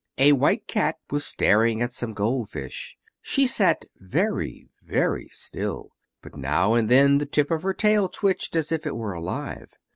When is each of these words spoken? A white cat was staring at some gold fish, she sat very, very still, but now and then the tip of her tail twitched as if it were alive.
A 0.17 0.31
white 0.31 0.65
cat 0.65 0.95
was 1.11 1.23
staring 1.27 1.79
at 1.79 1.93
some 1.93 2.13
gold 2.13 2.49
fish, 2.49 2.97
she 3.21 3.45
sat 3.45 3.85
very, 3.97 4.67
very 4.81 5.27
still, 5.27 5.89
but 6.23 6.35
now 6.35 6.73
and 6.73 6.89
then 6.89 7.19
the 7.19 7.27
tip 7.27 7.51
of 7.51 7.61
her 7.61 7.75
tail 7.75 8.09
twitched 8.09 8.55
as 8.55 8.71
if 8.71 8.87
it 8.87 8.95
were 8.95 9.13
alive. 9.13 9.75